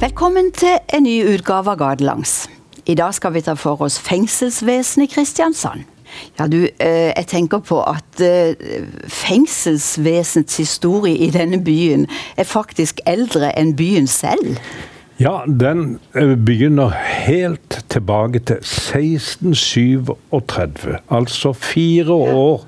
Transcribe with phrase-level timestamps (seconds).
[0.00, 2.48] Velkommen til en ny utgave av Gatelangs.
[2.88, 5.84] I dag skal vi ta for oss fengselsvesenet i Kristiansand.
[6.38, 8.56] Ja, du, eh, jeg tenker på at eh,
[9.04, 12.06] fengselsvesenets historie i denne byen
[12.40, 14.56] er faktisk eldre enn byen selv.
[15.20, 16.96] Ja, den eh, begynner
[17.26, 20.96] helt tilbake til 1637.
[21.10, 22.64] Altså fire år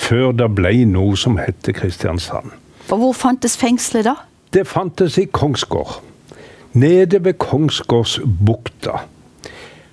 [0.00, 2.56] før det ble noe som het Kristiansand.
[2.88, 4.14] Og hvor fantes fengselet da?
[4.48, 6.13] Det fantes i Kongsgård.
[6.74, 8.90] Nede ved Kongsgårdsbukta.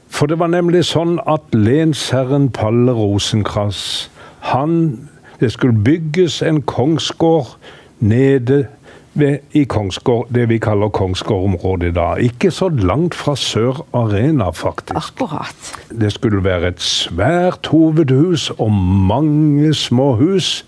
[0.09, 4.09] For det var nemlig sånn at lensherren Palle Rosenkrass,
[4.51, 5.07] han
[5.41, 7.55] Det skulle bygges en kongsgård
[7.99, 8.67] nede
[9.13, 12.21] ved, i Kongsgård, det vi kaller Kongsgårdområdet i dag.
[12.21, 14.95] Ikke så langt fra Sør Arena, faktisk.
[14.95, 15.73] Akkurat.
[16.01, 18.71] Det skulle være et svært hovedhus og
[19.09, 20.65] mange små hus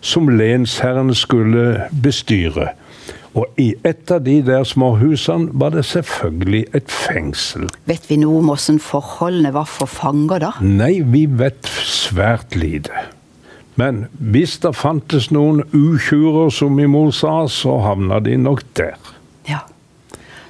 [0.00, 2.68] som lensherren skulle bestyre.
[3.36, 7.68] Og i et av de der småhusene var det selvfølgelig et fengsel.
[7.84, 10.54] Vet vi noe om hvordan forholdene var for fanger da?
[10.64, 13.06] Nei, vi vet svært lite.
[13.76, 18.96] Men hvis det fantes noen utjurer, som min mor sa, så havna de nok der.
[19.50, 19.60] Ja.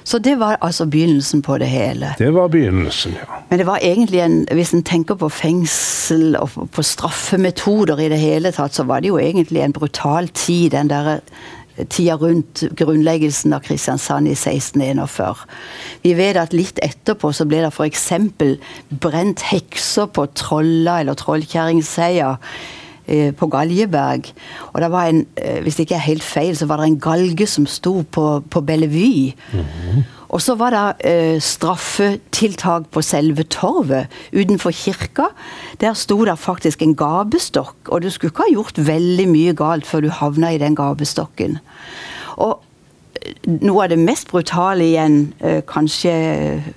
[0.07, 2.13] Så det var altså begynnelsen på det hele.
[2.15, 3.41] Det var begynnelsen, ja.
[3.49, 8.19] Men det var egentlig en, hvis en tenker på fengsel og på straffemetoder i det
[8.23, 11.19] hele tatt, så var det jo egentlig en brutal tid, den der
[11.85, 15.45] tida rundt grunnleggelsen av Kristiansand i 1641.
[16.03, 18.09] Vi vet at litt etterpå så ble det f.eks.
[19.03, 22.33] brent hekser på Trolla eller Trollkjerringseia
[23.05, 24.31] eh, på Galjeberg.
[24.73, 27.01] Og det var en, eh, hvis det ikke er helt feil, så var det en
[27.07, 29.35] galge som sto på, på Bellevue.
[30.37, 35.31] Og så var det eh, straffetiltak på selve torvet utenfor kirka.
[35.81, 39.89] Der sto det faktisk en gabestokk, og du skulle ikke ha gjort veldig mye galt
[39.89, 41.57] før du havna i den gabestokken.
[42.37, 42.53] Og
[43.17, 43.33] eh,
[43.65, 46.13] noe av det mest brutale igjen, eh, kanskje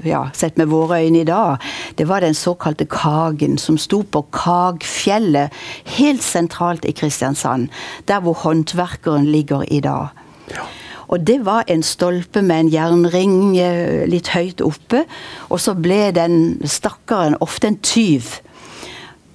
[0.09, 1.61] ja, sett med våre øyne i dag,
[2.01, 5.53] det var den såkalte Kagen, som sto på Kagfjellet,
[6.01, 7.69] helt sentralt i Kristiansand.
[8.09, 10.17] Der hvor håndverkeren ligger i dag.
[10.49, 10.65] ja.
[11.11, 15.05] Og det var en stolpe med en jernring eh, litt høyt oppe,
[15.51, 18.39] og så ble den stakkaren, ofte en tyv,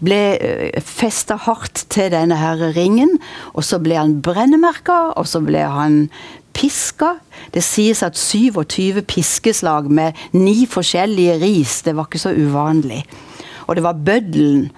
[0.05, 0.21] ble
[0.83, 3.15] festa hardt til denne her ringen,
[3.55, 6.05] og så ble han brennemerka, og så ble han
[6.55, 7.15] piska.
[7.51, 13.03] Det sies at 27 piskeslag med ni forskjellige ris, det var ikke så uvanlig.
[13.67, 14.69] Og det var bøddelen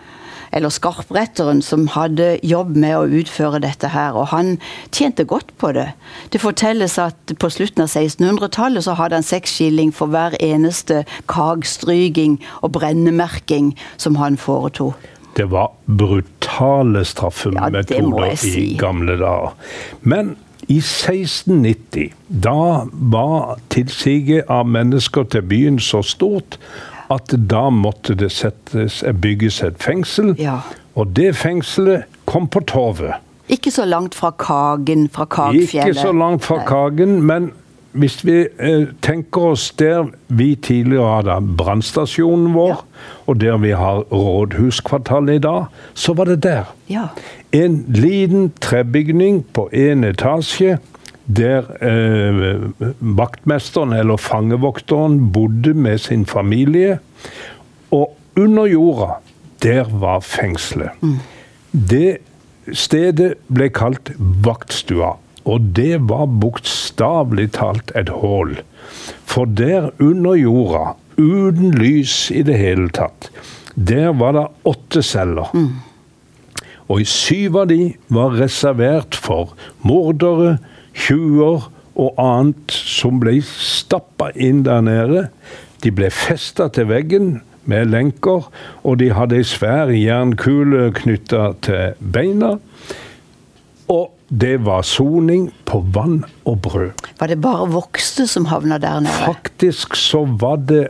[0.58, 4.56] eller skarpretteren som hadde jobb med å utføre dette her, og han
[4.90, 5.92] tjente godt på det.
[6.34, 11.04] Det fortelles at på slutten av 1600-tallet så hadde han seks skilling for hver eneste
[11.30, 14.98] kagstryging og brennemerking som han foretok.
[15.38, 18.54] Det var brutale straffemetoder si.
[18.74, 19.54] i gamle dager.
[20.02, 20.34] Men
[20.68, 26.58] i 1690, da var tilsiget av mennesker til byen så stort
[27.14, 30.34] at da måtte det settes, bygges et fengsel.
[30.40, 30.60] Ja.
[30.98, 33.22] Og det fengselet kom på Torvet.
[33.48, 35.88] Ikke så langt fra Kagen, fra Kagfjellet.
[35.88, 36.60] Ikke så langt fra.
[36.68, 37.52] Kagen, men
[37.98, 42.84] hvis vi eh, tenker oss der vi tidligere hadde brannstasjonen vår,
[43.26, 46.68] og der vi har rådhuskvartalet i dag, så var det der.
[46.92, 47.08] Ja.
[47.56, 50.78] En liten trebygning på én etasje.
[51.28, 57.00] Der eh, vaktmesteren eller fangevokteren bodde med sin familie.
[57.92, 59.18] Og under jorda,
[59.64, 60.96] der var fengselet.
[61.72, 62.20] Det
[62.74, 65.16] stedet ble kalt vaktstua.
[65.48, 68.58] Og det var bokstavelig talt et hull.
[69.28, 73.30] For der under jorda, uten lys i det hele tatt,
[73.76, 75.52] der var det åtte celler.
[76.88, 79.56] Og i syv av de var reservert for
[79.88, 80.58] mordere,
[80.98, 85.28] tjuver og annet som ble stappa inn der nede.
[85.84, 87.38] De ble festa til veggen
[87.68, 88.48] med lenker,
[88.88, 92.56] og de hadde ei svær jernkule knytta til beina.
[93.92, 97.06] Og det var soning på vann og brød.
[97.20, 99.14] Var det bare voksne som havna der nede?
[99.24, 100.90] Faktisk så var det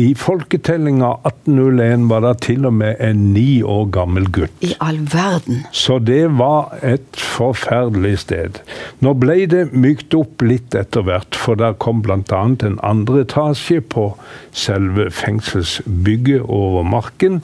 [0.00, 4.54] i folketellinga 1801 var det til og med en ni år gammel gutt.
[4.66, 5.62] I all verden.
[5.70, 8.58] Så det var et forferdelig sted.
[9.04, 12.20] Nå ble det mykt opp litt etter hvert, for der kom bl.a.
[12.34, 14.10] en andre etasje på
[14.50, 17.42] selve fengselsbygget over marken.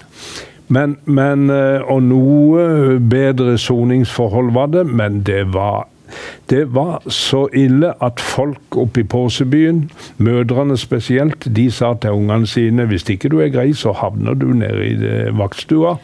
[0.71, 5.90] Men, men, eh, og noe bedre soningsforhold var det, men det var,
[6.51, 9.85] Det var så ille at folk oppe i Påsebyen,
[10.19, 14.51] mødrene spesielt, de sa til ungene sine hvis ikke du er grei, så havner du
[14.57, 14.97] nede i
[15.39, 15.97] vaktstua.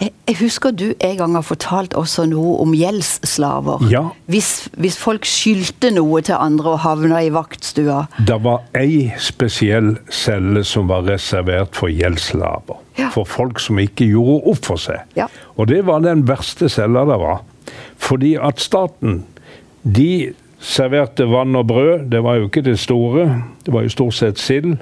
[0.00, 3.86] Jeg, jeg husker du en gang har fortalt også noe om gjeldsslaver.
[3.92, 4.06] Ja.
[4.30, 8.06] Hvis, hvis folk skyldte noe til andre og havna i vaktstua.
[8.18, 12.80] Det var ei spesiell celle som var reservert for gjeldsslaver.
[12.98, 13.08] Ja.
[13.14, 15.02] For folk som ikke gjorde opp for seg.
[15.18, 15.28] Ja.
[15.56, 17.42] Og det var den verste cella det var.
[18.02, 19.22] Fordi at staten,
[19.84, 20.32] de
[20.62, 22.08] serverte vann og brød.
[22.10, 23.42] Det var jo ikke det store.
[23.66, 24.76] Det var jo stort sett sild.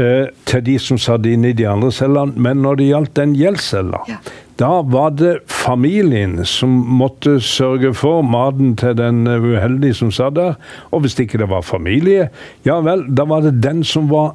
[0.00, 2.32] Eh, til de som satt inne i de andre cellene.
[2.40, 4.16] Men når det gjaldt den gjeldscella, Ja.
[4.58, 10.34] da var det familien som måtte sørge for maten til den eh, uheldige som satt
[10.34, 10.54] der.
[10.92, 12.30] Og hvis ikke det var familie,
[12.64, 14.32] ja vel, da var det den som var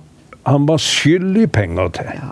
[0.47, 2.11] han var skyldig penger til.
[2.15, 2.29] Ja.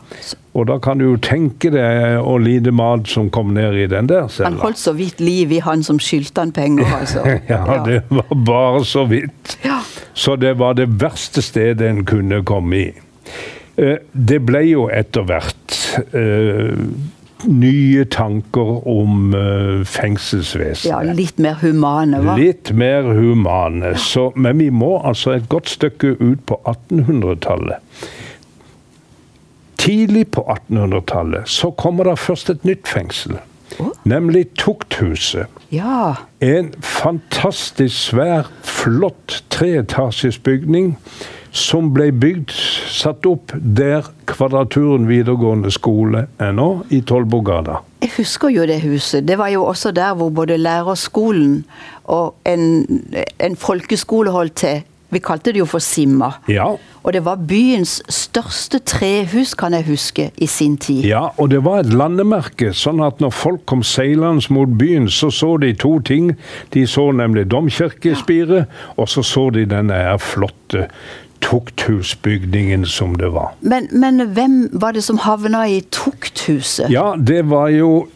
[0.56, 4.08] Og da kan du jo tenke deg å lide mat som kom ned i den
[4.08, 7.26] der Han holdt så vidt liv i han som skyldte han penger, altså.
[7.52, 9.58] Ja, det var bare så vidt.
[9.68, 9.82] Ja.
[10.16, 12.88] Så det var det verste stedet en kunne komme i.
[13.76, 15.76] Eh, Det ble jo etter hvert
[16.16, 16.72] eh,
[17.48, 20.92] nye tanker om eh, fengselsvesenet.
[20.92, 22.38] ja, litt mer humane, hva?
[22.40, 23.96] Litt mer humane.
[24.02, 27.82] Så, men vi må altså et godt stykke ut på 1800-tallet.
[29.86, 33.38] Tidlig på 1800-tallet så kommer det først et nytt fengsel.
[33.80, 33.92] Å?
[34.08, 35.52] Nemlig Tukthuset.
[35.74, 36.14] Ja.
[36.40, 40.96] En fantastisk svær, flott treetasjes bygning
[41.56, 42.52] som ble bygd,
[42.92, 47.80] satt opp der Kvadraturen videregående skole er nå, i Tollbogata.
[48.04, 49.24] Jeg husker jo det huset.
[49.28, 51.64] Det var jo også der hvor både lærerskolen
[52.12, 52.66] og en,
[53.40, 54.84] en folkeskole holdt til.
[55.16, 56.34] Vi kalte det jo for Simma.
[56.52, 56.76] Ja,
[57.06, 61.04] Og det var byens største trehus, kan jeg huske, i sin tid.
[61.06, 65.30] Ja, og det var et landemerke, sånn at når folk kom seilende mot byen, så
[65.30, 66.34] så de to ting.
[66.74, 68.66] De så nemlig domkirkespiret,
[68.98, 70.88] og så så de denne her flotte
[71.46, 73.54] tukthusbygningen som det var.
[73.62, 76.90] Men, men hvem var det som havna i tukthuset?
[76.90, 78.08] Ja, det var jo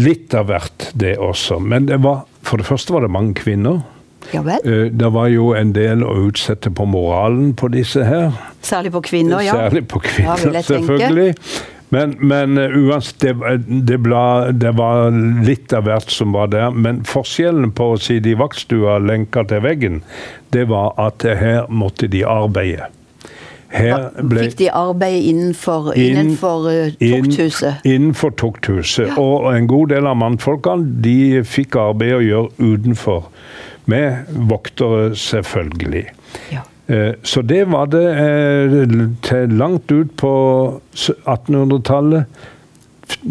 [0.00, 1.60] litt av hvert, det også.
[1.62, 3.84] Men det var, for det første var det mange kvinner.
[4.32, 4.42] Ja?
[4.64, 8.32] Eh, Det var jo en del å utsette på moralen på disse her.
[8.62, 9.52] Særlig på kvinner, ja.
[9.52, 11.34] Særlig på kvinner, ja, selvfølgelig.
[11.94, 13.34] Men, men uh, uansett, det,
[13.86, 15.12] det, ble, det var
[15.46, 16.70] litt av hvert som var der.
[16.74, 20.00] Men forskjellen på å sitte i vaktstua lenka til veggen,
[20.50, 22.88] det var at her måtte de arbeide.
[23.74, 26.66] Her ble Fikk de arbeid innenfor, Inn- innenfor
[27.02, 27.74] inn- tukthuset?
[27.84, 29.14] Innenfor tukthuset.
[29.18, 33.24] Og en god del av mannfolkene de fikk arbeid å gjøre utenfor.
[33.86, 36.04] Med voktere, selvfølgelig.
[36.52, 36.60] Ja.
[36.88, 40.32] Eh, Så det var det eh, til langt ut på
[40.94, 42.24] 1800-tallet,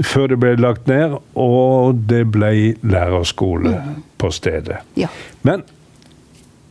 [0.05, 3.73] før det ble lagt ned, og det ble lærerskole
[4.17, 4.77] på stedet.
[4.97, 5.07] ja.
[5.41, 5.63] Men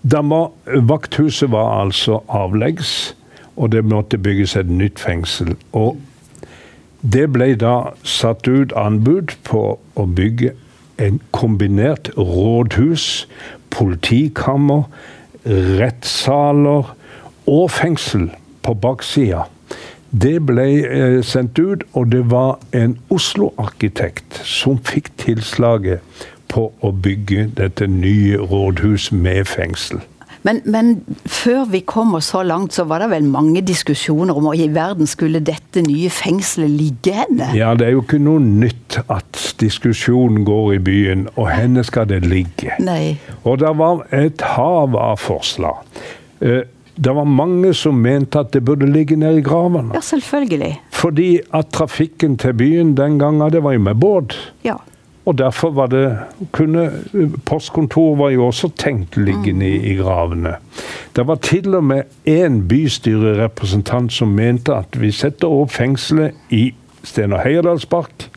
[0.02, 3.14] da må, vakthuset var altså avleggs,
[3.56, 5.52] og det måtte bygges et nytt fengsel.
[5.72, 5.98] Og
[7.02, 9.62] det ble da satt ut anbud på
[9.94, 10.52] å bygge
[10.98, 13.28] en kombinert rådhus,
[13.72, 14.84] politikammer,
[15.80, 16.92] rettssaler
[17.50, 18.28] og fengsel
[18.62, 19.46] på baksida.
[20.12, 26.04] Det ble eh, sendt ut, og det var en Oslo-arkitekt som fikk tilslaget
[26.52, 30.02] på å bygge dette nye rådhuset med fengsel.
[30.42, 30.88] Men, men
[31.30, 35.06] før vi kommer så langt, så var det vel mange diskusjoner om hvor i verden
[35.06, 37.52] skulle dette nye fengselet ligge henne?
[37.54, 42.08] Ja, det er jo ikke noe nytt at diskusjonen går i byen, og henne skal
[42.10, 42.74] det ligge.
[42.82, 43.16] Nei.
[43.46, 45.82] Og det var et hav av forslag.
[46.40, 46.62] Eh,
[46.94, 49.94] Det var mange som mente at det burde ligge nede i gravene.
[49.96, 50.74] Ja, selvfølgelig.
[50.92, 54.36] Fordi at trafikken til byen den gangen, det var jo med båt.
[54.64, 54.74] Ja.
[55.24, 56.18] Og derfor var det
[56.52, 56.90] kunne,
[57.46, 60.56] Postkontoret var jo også tenkt liggende i, i gravene.
[61.16, 66.72] Det var til og med én bystyrerepresentant som mente at vi setter opp fengselet i
[67.04, 68.28] Sten- og Heierdalspark.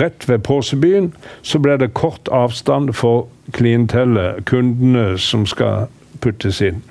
[0.00, 1.12] Rett ved Påsebyen
[1.42, 5.86] så ble det kort avstand for klientellet, kundene som skal
[6.22, 6.82] puttes inn.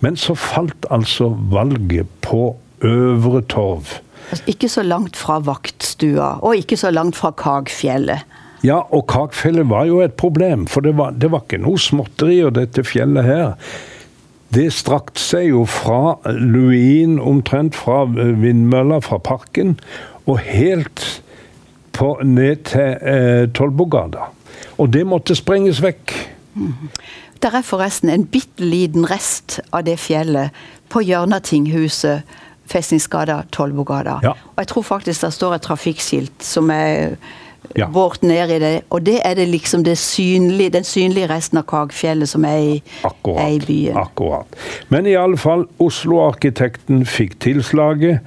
[0.00, 3.98] Men så falt altså valget på Øvre Torv.
[4.30, 8.26] Altså, ikke så langt fra vaktstua, og ikke så langt fra Kagfjellet.
[8.66, 12.50] Ja, og Kakfjellet var jo et problem, for det var, det var ikke noe småtterier,
[12.54, 13.54] dette fjellet her.
[14.54, 19.76] Det strakte seg jo fra Luin, omtrent fra vindmølla, fra parken,
[20.26, 21.04] og helt
[21.92, 24.30] på, ned til eh, Tollbogata.
[24.78, 26.14] Og det måtte sprenges vekk.
[27.42, 30.54] Der er forresten en bitte liten rest av det fjellet
[30.90, 32.38] på hjørnet av tinghuset.
[32.68, 34.18] Festningsgata, Tollbogata.
[34.22, 34.34] Ja.
[34.54, 37.16] Og jeg tror faktisk det står et trafikkskilt som er
[37.76, 37.86] Ja.
[37.92, 38.82] bort ned i det.
[38.90, 42.82] Og det er det liksom det synlige, den synlige resten av Kagfjellet som er i,
[43.04, 43.42] Akkurat.
[43.44, 43.96] er i byen.
[43.96, 44.46] akkurat.
[44.88, 48.20] Men i alle fall, Oslo-arkitekten fikk tilslaget,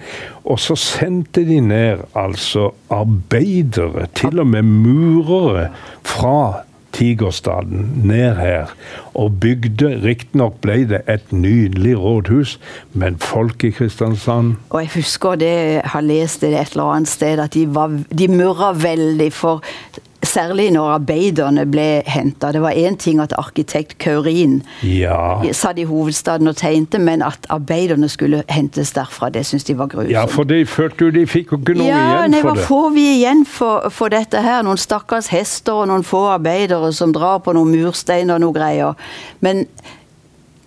[0.46, 5.68] og så sendte de ned altså arbeidere, til og med murere,
[6.04, 6.64] fra
[7.02, 8.76] Tigerstaden ned her.
[9.18, 12.60] Og bygde Riktignok ble det et nydelig rådhus,
[12.94, 17.10] men folk i Kristiansand Og jeg husker det, jeg har lest det et eller annet
[17.10, 19.66] sted, at de, var, de murra veldig for
[20.24, 22.52] Særlig når arbeiderne ble henta.
[22.54, 25.42] Det var én ting at arkitekt Kaurin Ja.
[25.52, 29.88] satt i hovedstaden og tegnte, men at arbeiderne skulle hentes derfra, det syns de var
[29.88, 30.12] grusomt.
[30.12, 32.68] ja, for de følte jo de fikk jo ikke noe Ja, igjen nei, for hva
[32.68, 34.62] får vi igjen for, for dette her?
[34.64, 38.94] Noen stakkars hester og noen få arbeidere som drar på noen mursteiner og noe greier.
[39.42, 39.66] Men,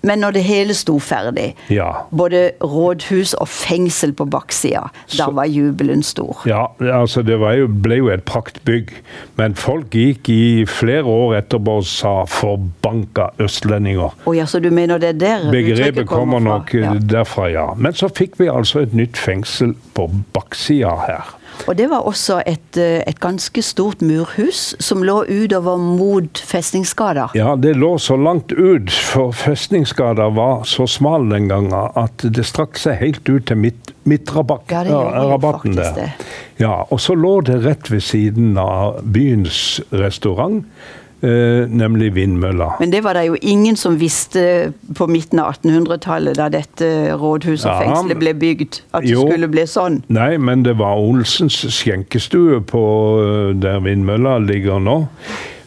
[0.04, 1.90] men når det hele sto ferdig, Ja.
[2.10, 6.42] både rådhus og fengsel på baksida, da var jubelen stor.
[6.46, 8.92] Ja, altså det var jo, ble jo et praktbygg.
[9.36, 14.12] Men folk gikk i flere år etterpå og sa 'forbanka østlendinger'.
[14.26, 16.94] Å ja, så du mener det er der Begrepet kommer, kommer nok ja.
[16.94, 17.74] derfra, ja.
[17.76, 21.34] Men så fikk vi altså et nytt fengsel på baksida her.
[21.68, 27.34] Og det var også et, eh, et ganske stort murhus som lå utover mot festningsskader.
[27.38, 32.44] Ja, det lå så langt ut, for festningsskader var så smal den gangen at det
[32.46, 35.00] strakk seg helt ut til midt, midtrabatten Ja,
[35.32, 36.14] rabatten der.
[36.60, 42.74] Ja, og så lå det rett ved siden av byens restaurant, eh, nemlig Vindmølla.
[42.80, 47.68] Men det var det jo ingen som visste på midten av 1800-tallet, da dette rådhuset
[47.70, 49.24] og fengselet ble bygd, at det jo.
[49.28, 50.02] skulle bli sånn.
[50.12, 52.84] Nei, men det var Olsens skjenkestue på
[53.22, 54.98] eh, der Vindmølla ligger nå.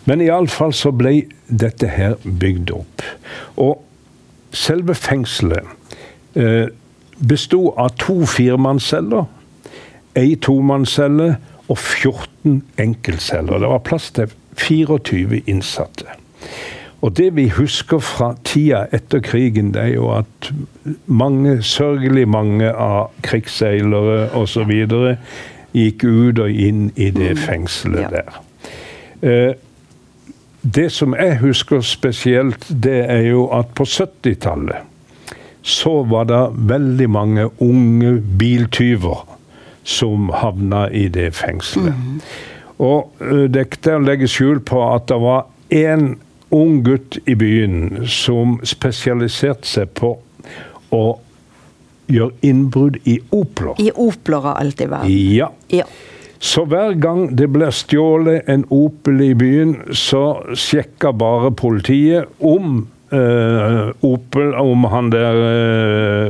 [0.07, 3.03] Men iallfall så ble dette her bygd opp.
[3.59, 3.81] Og
[4.55, 5.67] selve fengselet
[6.39, 6.67] eh,
[7.17, 9.27] besto av to firemannsceller,
[10.17, 11.33] ei tomannscelle
[11.67, 13.59] og 14 enkeltceller.
[13.61, 16.05] Det var plass til 24 innsatte.
[17.01, 20.49] Og det vi husker fra tida etter krigen, det er jo at
[21.05, 24.73] mange, sørgelig mange av krigsseilere osv.
[25.77, 28.41] gikk ut og inn i det fengselet der.
[29.21, 29.53] Eh,
[30.61, 34.83] det som jeg husker spesielt, det er jo at på 70-tallet
[35.67, 39.25] så var det veldig mange unge biltyver
[39.83, 41.93] som havna i det fengselet.
[42.83, 43.13] Og
[43.49, 46.11] dekte ikke til å legge skjul på at det var én
[46.53, 50.13] ung gutt i byen som spesialiserte seg på
[50.95, 51.05] å
[52.07, 53.75] gjøre innbrudd i Opler.
[53.83, 55.09] I Opler har alltid vært.
[55.11, 55.49] Ja.
[55.73, 55.87] Ja.
[56.39, 62.85] Så hver gang det ble stjålet en Opel i byen, så sjekka bare politiet om
[63.11, 65.39] eh, Opel, om han der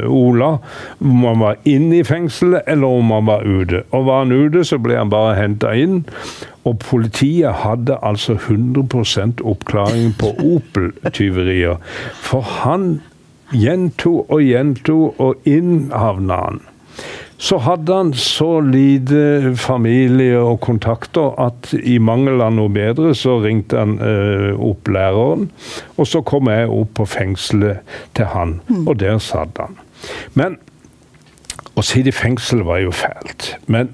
[0.03, 0.57] uh, Ola,
[0.99, 3.83] om han var inne i fengselet eller om han var ute.
[3.91, 6.03] Og var han ute, så ble han bare henta inn.
[6.67, 11.77] Og politiet hadde altså 100% oppklaring på Opel-tyverier.
[12.21, 12.99] For han
[13.55, 16.65] gjentok og gjentok, og inn havna han.
[17.37, 23.37] Så hadde han så lite familie og kontakter at i mangel av noe bedre, så
[23.43, 25.51] ringte han eh, opp læreren.
[26.01, 27.85] Og så kom jeg opp på fengselet
[28.17, 29.77] til han, og der satt han.
[30.33, 30.57] Men
[31.77, 33.53] å sitte i fengsel var jo fælt.
[33.69, 33.93] Men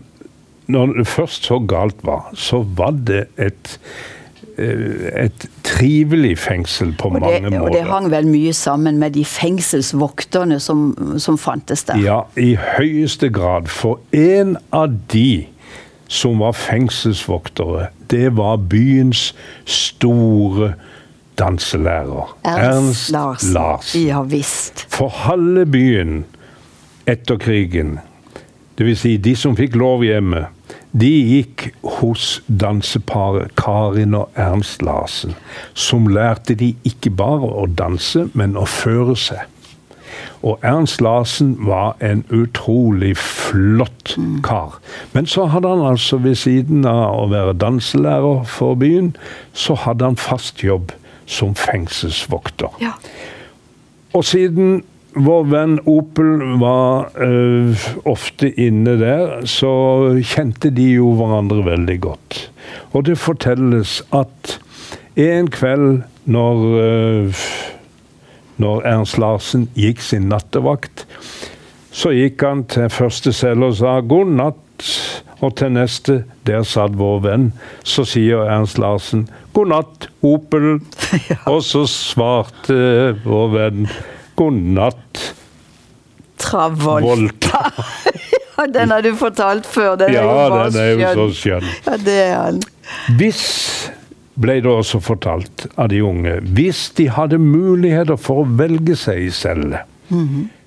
[0.71, 3.75] når det først så galt var, så var det et
[4.57, 7.61] et trivelig fengsel på Og mange måter.
[7.61, 11.97] og det hang vel mye sammen med de fengselsvokterne som, som fantes der.
[11.97, 13.67] Ja, i høyeste grad.
[13.67, 15.45] For en av de
[16.07, 19.31] som var fengselsvoktere, det var byens
[19.65, 20.73] store
[21.39, 22.35] danselærer.
[22.45, 23.53] Ernst Larsen.
[23.53, 24.01] Larsen.
[24.07, 24.85] Ja visst.
[24.93, 26.25] For halve byen
[27.09, 27.97] etter krigen,
[28.79, 28.99] dvs.
[28.99, 30.45] Si de som fikk lov hjemme,
[30.93, 35.33] de gikk hos danseparet Karin og Ernst Larsen,
[35.73, 39.49] som lærte de ikke bare å danse, men å føre seg.
[40.43, 44.77] Og Ernst Larsen var en utrolig flott kar.
[45.15, 49.15] Men så hadde han altså ved siden av å være danselærer for byen,
[49.53, 50.91] så hadde han fast jobb
[51.25, 52.75] som fengselsvokter.
[52.83, 52.91] Ja.
[54.13, 54.83] Og siden
[55.15, 59.73] vår venn Opel var uh, ofte inne der, så
[60.25, 62.39] kjente de jo hverandre veldig godt.
[62.93, 64.57] Og det fortelles at
[65.19, 67.45] en kveld når, uh,
[68.63, 71.05] når Ernst Larsen gikk sin nattevakt,
[71.93, 74.59] så gikk han til første celle og sa god natt.
[75.43, 77.49] Og til neste, der satt vår venn.
[77.83, 80.77] Så sier Ernst Larsen god natt, Opel.
[81.51, 82.77] Og så svarte
[83.25, 83.89] vår venn
[84.39, 85.23] god natt,
[86.43, 87.65] Travolta.
[88.53, 89.95] Ja, den har du fortalt før.
[89.97, 91.63] Den Ja, er den er jo så skjønn.
[91.87, 92.59] Ja, det er han.
[93.17, 93.39] Hvis
[94.37, 96.35] ble det også fortalt av de unge.
[96.53, 99.81] Hvis de hadde muligheter for å velge seg i celle,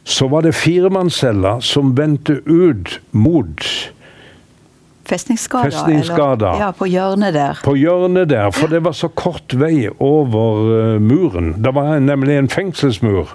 [0.07, 3.67] så var det firemannsceller som vendte ut mot
[5.07, 5.71] Festningsskader?
[5.71, 6.49] Festningsskader.
[6.55, 7.61] eller- Ja, på hjørnet der.
[7.65, 11.55] på hjørnet der, for det var så kort vei over eh, muren.
[11.63, 13.29] Det var nemlig en fengselsmur.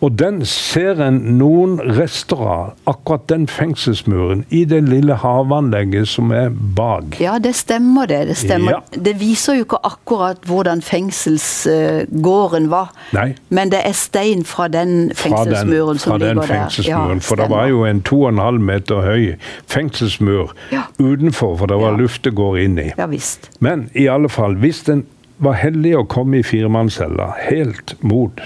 [0.00, 6.30] Og den ser en noen rester av, akkurat den fengselsmuren, i det lille havanlegget som
[6.30, 7.16] er bak.
[7.20, 8.20] Ja, det stemmer det.
[8.28, 8.70] Det stemmer.
[8.76, 9.00] Ja.
[9.08, 12.92] Det viser jo ikke akkurat hvordan fengselsgården var.
[13.16, 13.34] Nei.
[13.50, 16.88] Men det er stein fra den Fra den, fengselsmuren som fra den ligger der.
[16.88, 19.34] Ja, for det var jo en 2,5 meter høy
[19.66, 20.82] fengselsmur Ja.
[20.98, 21.96] utenfor, for det var Ja.
[21.96, 22.92] luftegård inni.
[22.98, 23.50] Ja visst.
[23.60, 25.06] Men i alle fall, hvis den
[25.38, 28.40] var heldig å komme i firemannscella helt mot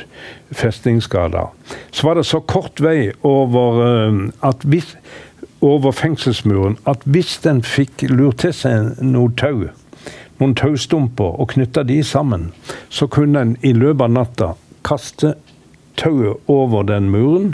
[0.53, 1.53] festningsskader,
[1.91, 4.97] så var det så kort vei over, eh, hvis,
[5.61, 9.71] over fengselsmuren at hvis den fikk lurt til seg noe tau,
[10.41, 12.51] noen taustumper, og knytta de sammen,
[12.91, 14.49] så kunne en i løpet av natta
[14.85, 15.37] kaste
[15.97, 17.53] tauet over den muren.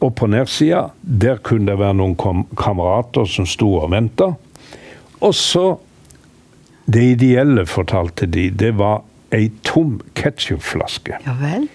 [0.00, 4.32] Og på nedsida, der kunne det være noen kamerater som sto og venta.
[5.20, 5.64] Og så
[6.92, 9.02] Det ideelle, fortalte de, det var
[9.34, 11.20] ei tom ketsjupflaske.
[11.26, 11.68] Ja vel.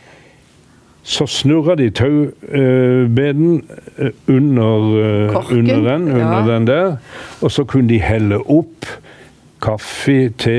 [1.05, 3.61] Så snurra de taubeden
[3.97, 6.45] eh, under, eh, under den, under ja.
[6.47, 6.95] den der.
[7.41, 8.89] Og så kunne de helle opp
[9.61, 10.57] kaffe, te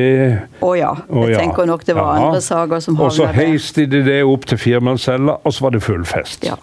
[0.62, 0.92] Å ja.
[1.10, 1.40] Jeg ja.
[1.42, 2.28] tenker nok det var Ja.
[2.28, 5.82] andre saker som Og så heiste de det opp til firemannscella, og så var det
[5.82, 6.46] full fest.
[6.46, 6.56] Ja.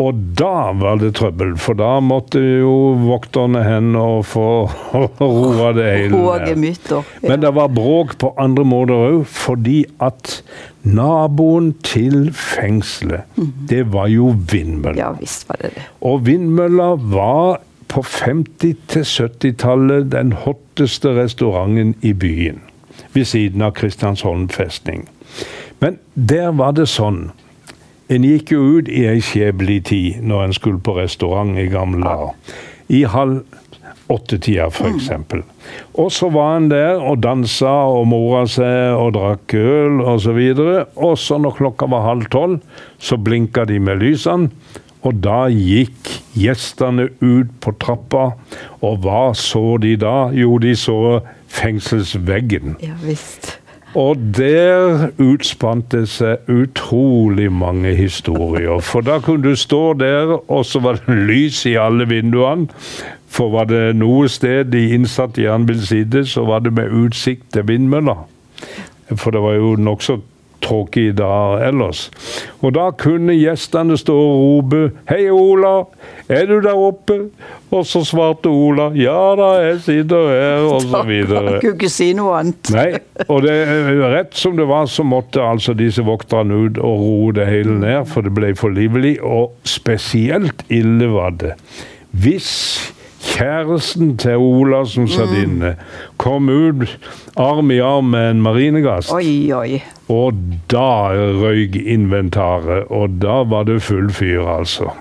[0.00, 4.46] Og da var det trøbbel, for da måtte jo vokterne hen og få
[5.20, 6.20] roa det hele
[6.60, 6.92] ned.
[7.24, 10.42] Men det var bråk på andre måter òg, fordi at
[10.84, 13.24] naboen til fengselet,
[13.68, 14.98] det var jo vindmølla.
[15.00, 15.86] ja visst var det det.
[16.04, 17.60] Og vindmølla var
[17.90, 22.60] på 50- til 70-tallet den hotteste restauranten i byen.
[23.12, 25.08] Ved siden av Kristiansholm festning.
[25.80, 27.30] Men der var det sånn
[28.10, 32.02] En gikk jo ut i ei skjebnelig tid når en skulle på restaurant i gamle
[32.02, 32.56] dager.
[32.90, 33.44] I halv
[34.10, 35.10] åttetida, f.eks.
[35.94, 40.40] Og så var en der og dansa og mora seg og drakk øl osv.
[40.96, 42.58] Og så når klokka var halv tolv,
[42.98, 44.50] så blinka de med lysene.
[45.06, 48.32] Og da gikk gjestene ut på trappa,
[48.84, 50.28] og hva så de da?
[50.36, 52.76] Jo, de så fengselsveggen.
[52.84, 53.59] Ja visst.
[53.98, 58.78] Og der utspant det seg utrolig mange historier.
[58.86, 62.70] For da kunne du stå der, og så var det lys i alle vinduene.
[63.30, 67.50] For var det noe sted de innsatte gjerne ville sitte, så var det med utsikt
[67.54, 68.26] til vindmøller.
[69.16, 70.20] For det var jo nokså
[70.64, 72.08] tråkig dag ellers.
[72.60, 75.84] Og da kunne gjestene stå og rope 'Hei, Ola,
[76.28, 77.30] er du der oppe?'
[77.70, 81.60] Og så svarte Ola 'Ja da, jeg sitter her', og så videre.
[81.60, 82.72] Kunne ikke si noe annet.
[82.74, 83.56] Nei, og det,
[84.02, 88.04] rett som det var, så måtte altså disse vokterne ut og roe det hele ned,
[88.06, 89.16] for det ble for livlig.
[89.22, 91.54] Og spesielt ille var det
[92.10, 92.92] hvis
[93.40, 95.74] kjæresten til Ola som satt inne,
[96.20, 96.84] kom ut
[97.40, 99.12] arm i arm med en marinegast.
[99.16, 99.80] Oi, oi.
[100.12, 100.36] Og
[100.70, 104.92] da røyk inventaret, og da var det full fyr, altså.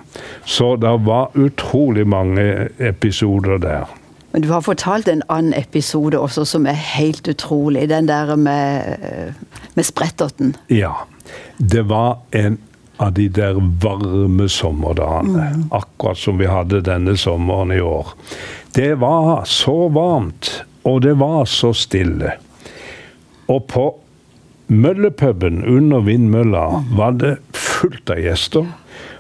[0.45, 3.89] Så det var utrolig mange episoder der.
[4.32, 7.88] Men du har fortalt en annen episode også som er helt utrolig.
[7.89, 9.34] Den der med, eh,
[9.75, 10.56] med spretterten.
[10.69, 10.91] Ja.
[11.58, 12.60] Det var en
[12.99, 15.47] av de der varme sommerdagene.
[15.71, 18.13] Akkurat som vi hadde denne sommeren i år.
[18.75, 20.51] Det var så varmt,
[20.83, 22.35] og det var så stille.
[23.49, 23.88] Og på
[24.69, 26.65] møllepuben under vindmølla
[26.97, 28.67] var det fullt av gjester.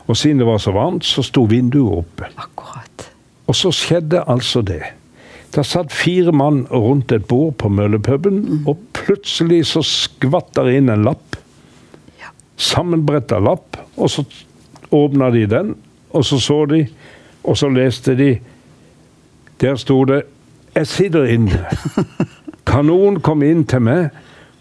[0.09, 2.29] Og siden det var så varmt, så sto vinduet oppe.
[2.35, 3.09] Akkurat.
[3.49, 4.83] Og så skjedde altså det.
[5.55, 10.91] Der satt fire mann rundt et bord på møllepuben, og plutselig så skvatt der inn
[10.93, 11.37] en lapp.
[12.21, 12.29] Ja.
[12.61, 13.68] Sammenbretta lapp,
[13.99, 14.23] og så
[14.91, 15.75] åpna de den,
[16.09, 16.87] og så så de,
[17.43, 18.39] og så leste de.
[19.61, 20.23] Der sto det
[20.75, 21.65] 'Jeg sitter inne'.
[22.69, 24.09] Kan noen komme inn til meg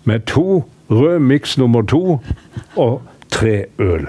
[0.04, 2.20] med to rød miks nummer to
[2.76, 4.06] og tre øl?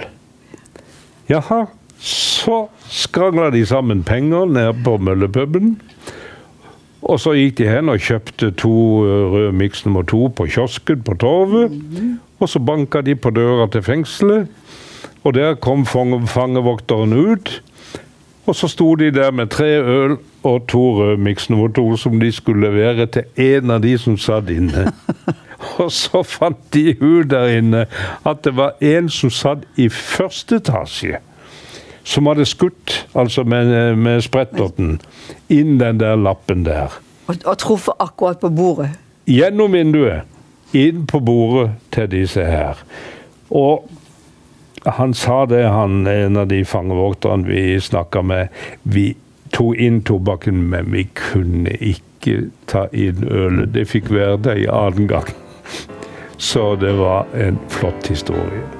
[1.30, 1.66] Jaha,
[2.00, 5.82] så skrangla de sammen penger nede på møllepuben.
[7.02, 8.74] Og så gikk de hen og kjøpte to
[9.34, 11.72] rød miks nummer to på kiosken på Torvet.
[12.40, 14.48] Og så banka de på døra til fengselet,
[15.24, 17.62] og der kom fangevokteren ut.
[18.46, 22.32] Og så sto de der med tre øl og to rødmiks nummer to som de
[22.32, 24.92] skulle levere til en av de som satt inne.
[25.84, 27.86] Og så fant de ut der inne
[28.26, 31.20] at det var en som satt i første etasje
[32.10, 34.98] som hadde skutt, altså med, med spretterten,
[35.50, 36.96] inn den der lappen der.
[37.28, 38.90] Og, og truffet akkurat på bordet.
[39.30, 40.26] Gjennom vinduet.
[40.74, 42.82] Inn på bordet til disse her.
[43.50, 43.86] Og
[44.86, 48.48] han sa det, han, en av de fangevokterne vi snakka med.
[48.84, 49.16] Vi
[49.52, 53.74] tok inn tobakken, men vi kunne ikke ta inn ølet.
[53.76, 55.32] Det fikk være der i annen gang.
[56.38, 58.79] Så det var en flott historie.